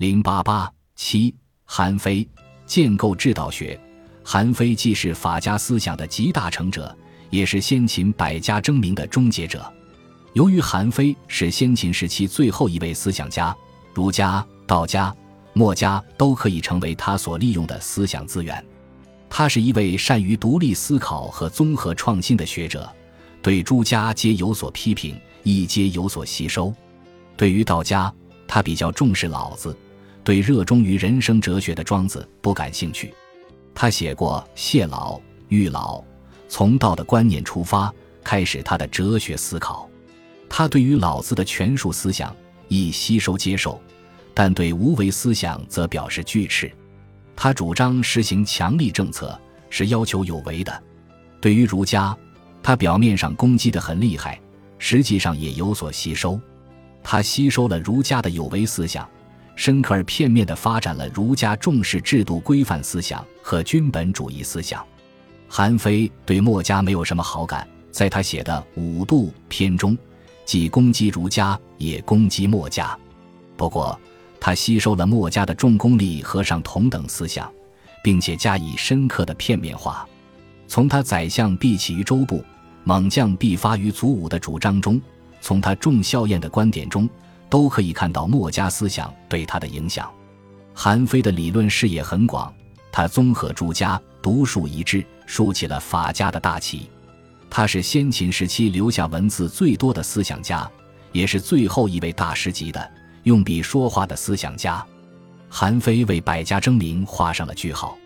[0.00, 1.34] 零八八七，
[1.66, 2.26] 韩非
[2.64, 3.78] 建构制道学。
[4.24, 6.96] 韩非既是法家思想的集大成者，
[7.28, 9.70] 也是先秦百家争鸣的终结者。
[10.32, 13.54] 由于韩非是先秦时期最后一位思想家，
[13.92, 15.14] 儒家、道家、
[15.52, 18.64] 墨家都可以成为他所利用的思想资源。
[19.28, 22.90] 他是一位善于独立思考和综合创新的学者，
[23.42, 26.72] 对诸家皆有所批评，亦皆有所吸收。
[27.36, 28.10] 对于道家，
[28.48, 29.76] 他比较重视老子。
[30.22, 33.12] 对热衷于人生哲学的庄子不感兴趣，
[33.74, 35.14] 他写过《谢老》
[35.48, 35.98] 《喻老》，
[36.48, 39.88] 从道的观念出发，开始他的哲学思考。
[40.48, 42.34] 他对于老子的权术思想
[42.68, 43.80] 亦吸收接受，
[44.34, 46.70] 但对无为思想则表示拒斥。
[47.34, 49.40] 他主张实行强力政策，
[49.70, 50.82] 是要求有为的。
[51.40, 52.14] 对于儒家，
[52.62, 54.38] 他表面上攻击的很厉害，
[54.78, 56.38] 实际上也有所吸收。
[57.02, 59.08] 他吸收了儒家的有为思想。
[59.60, 64.82] 深刻而片面地发展了儒家重视制度规范思想和君本主义思想。
[65.46, 69.94] 韩非对墨家没有什么好感，在他写的《五度》篇中，
[70.46, 72.98] 既攻击儒家，也攻击墨家。
[73.54, 74.00] 不过，
[74.40, 77.52] 他吸收了墨家的重功利和上同等思想，
[78.02, 80.08] 并且加以深刻的片面化。
[80.68, 82.42] 从他“宰相必起于周部，
[82.82, 84.98] 猛将必发于祖武”的主张中，
[85.42, 87.06] 从他重效验的观点中。
[87.50, 90.10] 都可以看到墨家思想对他的影响。
[90.72, 92.50] 韩非的理论视野很广，
[92.90, 96.88] 他综合诸家，独树一帜，竖起了法家的大旗。
[97.50, 100.70] 他是先秦时期留下文字最多的思想家，
[101.10, 102.90] 也是最后一位大师级的
[103.24, 104.82] 用笔说话的思想家。
[105.48, 107.98] 韩非为百家争鸣画上了句号。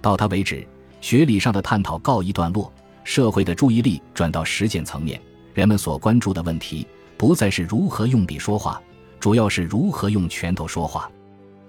[0.00, 0.64] 到他为止，
[1.00, 2.72] 学理上的探讨告一段落，
[3.02, 5.20] 社会的注意力转到实践层面，
[5.52, 6.86] 人们所关注的问题。
[7.16, 8.80] 不再是如何用笔说话，
[9.18, 11.10] 主要是如何用拳头说话。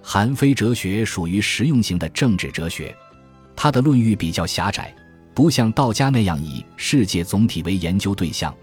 [0.02, 2.96] 韩非哲学属于实用型的政治哲学，
[3.56, 4.94] 他的论域比较狭窄，
[5.34, 8.56] 不像道家那样以世界总体为研究对象，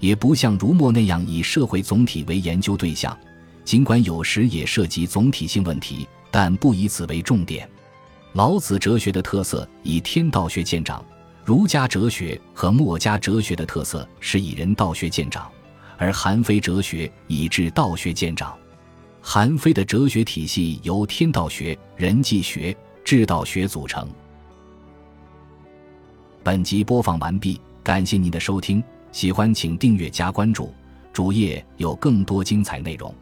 [0.00, 3.16] 也不像儒墨那样以社会总体为研究对象。
[3.64, 7.68] 尽管有时也涉及总体性问题，但不以此为重点。
[8.32, 11.04] 老子哲学的特色以天道学见长，
[11.44, 15.50] 儒家哲学和墨家哲学的特色是以人道学见长。
[15.98, 18.56] 而韩非哲学以至道学见长，
[19.20, 24.08] 韩非的哲学体系由天道学、人际学、治道学组成。
[26.44, 30.72] 本集播放完毕，感谢您的收听，喜欢请订阅加关注，
[31.12, 33.12] 主页有更多精彩内容。